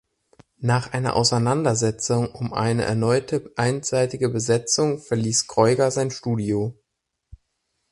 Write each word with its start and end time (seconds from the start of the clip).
Nach 0.57 0.93
einer 0.93 1.15
Auseinandersetzung 1.15 2.25
um 2.31 2.53
eine 2.53 2.81
erneute 2.85 3.51
einseitige 3.55 4.29
Besetzung 4.29 4.97
verließ 4.97 5.45
Kreuger 5.45 5.91
sein 5.91 6.09
Studio. 6.09 6.75